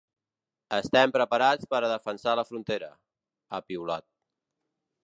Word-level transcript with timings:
“Estem 0.77 1.13
preparats 1.17 1.69
per 1.75 1.83
a 1.83 1.91
defensar 1.93 2.35
la 2.41 2.47
frontera”, 2.51 2.91
ha 3.59 3.63
piulat. 3.71 4.09